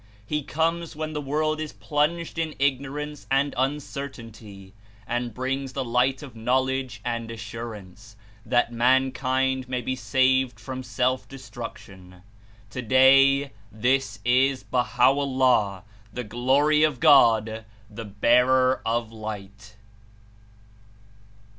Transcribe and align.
He 0.25 0.41
comes 0.41 0.95
when 0.95 1.13
the 1.13 1.21
world 1.21 1.59
is 1.61 1.73
plunged 1.73 2.39
In 2.39 2.55
Ignorance 2.57 3.27
and 3.29 3.53
uncertainty, 3.55 4.73
and 5.05 5.31
brings 5.31 5.73
the 5.73 5.85
light 5.85 6.23
of 6.23 6.35
knowledge 6.35 7.01
and 7.05 7.29
assurance, 7.29 8.15
that 8.43 8.73
mankind 8.73 9.69
may 9.69 9.79
be 9.81 9.95
saved 9.95 10.59
from 10.59 10.81
self 10.81 11.27
destruction. 11.29 12.23
Today 12.71 13.51
this 13.71 14.17
Is 14.25 14.63
Baha'o'llah, 14.63 15.83
the 16.11 16.23
Glory 16.23 16.81
of 16.81 16.99
God, 16.99 17.63
the 17.87 18.05
Bearer 18.05 18.81
of 18.83 19.11
Light. 19.11 19.75